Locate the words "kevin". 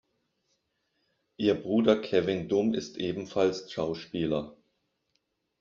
1.95-2.47